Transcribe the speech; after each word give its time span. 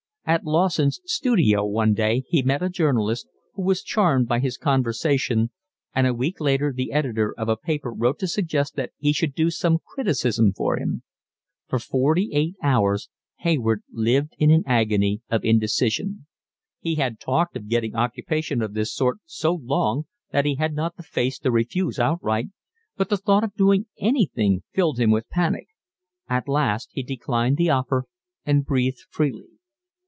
At 0.23 0.45
Lawson's 0.45 1.01
studio 1.03 1.65
one 1.65 1.93
day 1.93 2.23
he 2.29 2.41
met 2.41 2.61
a 2.63 2.69
journalist, 2.69 3.27
who 3.55 3.63
was 3.63 3.83
charmed 3.83 4.29
by 4.29 4.39
his 4.39 4.55
conversation, 4.57 5.49
and 5.93 6.07
a 6.07 6.13
week 6.13 6.39
later 6.39 6.71
the 6.71 6.93
editor 6.93 7.33
of 7.37 7.49
a 7.49 7.57
paper 7.57 7.91
wrote 7.91 8.17
to 8.19 8.27
suggest 8.29 8.75
that 8.77 8.91
he 8.97 9.11
should 9.11 9.33
do 9.33 9.49
some 9.49 9.79
criticism 9.85 10.53
for 10.53 10.77
him. 10.77 11.03
For 11.67 11.79
forty 11.79 12.29
eight 12.31 12.55
hours 12.63 13.09
Hayward 13.39 13.83
lived 13.91 14.35
in 14.37 14.51
an 14.51 14.63
agony 14.65 15.21
of 15.29 15.43
indecision. 15.43 16.27
He 16.79 16.95
had 16.95 17.19
talked 17.19 17.57
of 17.57 17.67
getting 17.67 17.95
occupation 17.95 18.61
of 18.61 18.73
this 18.73 18.93
sort 18.93 19.17
so 19.25 19.55
long 19.55 20.05
that 20.31 20.45
he 20.45 20.55
had 20.55 20.73
not 20.73 20.95
the 20.95 21.03
face 21.03 21.39
to 21.39 21.51
refuse 21.51 21.99
outright, 21.99 22.49
but 22.95 23.09
the 23.09 23.17
thought 23.17 23.43
of 23.43 23.55
doing 23.55 23.87
anything 23.97 24.63
filled 24.71 24.97
him 24.97 25.11
with 25.11 25.27
panic. 25.29 25.67
At 26.29 26.47
last 26.47 26.89
he 26.93 27.03
declined 27.03 27.57
the 27.57 27.71
offer 27.71 28.05
and 28.45 28.63
breathed 28.63 29.03
freely. 29.09 29.47